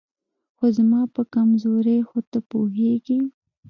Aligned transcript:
خو 0.57 0.65
زما 0.77 1.01
په 1.15 1.21
کمزورۍ 1.33 1.99
خو 2.09 2.19
ته 2.31 2.39
پوهېږې 2.49 3.19